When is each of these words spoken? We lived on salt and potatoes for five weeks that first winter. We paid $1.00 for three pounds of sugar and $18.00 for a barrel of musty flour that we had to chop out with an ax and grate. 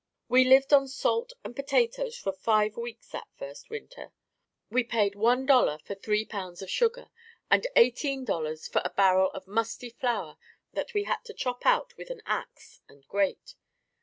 We 0.27 0.43
lived 0.45 0.73
on 0.73 0.87
salt 0.87 1.33
and 1.43 1.55
potatoes 1.55 2.17
for 2.17 2.31
five 2.31 2.75
weeks 2.75 3.09
that 3.09 3.27
first 3.37 3.69
winter. 3.69 4.11
We 4.71 4.83
paid 4.83 5.13
$1.00 5.13 5.79
for 5.83 5.93
three 5.93 6.25
pounds 6.25 6.63
of 6.63 6.71
sugar 6.71 7.11
and 7.51 7.67
$18.00 7.75 8.71
for 8.71 8.81
a 8.83 8.89
barrel 8.89 9.29
of 9.35 9.45
musty 9.45 9.91
flour 9.91 10.39
that 10.73 10.95
we 10.95 11.03
had 11.03 11.23
to 11.25 11.35
chop 11.35 11.67
out 11.67 11.95
with 11.97 12.09
an 12.09 12.23
ax 12.25 12.81
and 12.89 13.07
grate. 13.07 13.53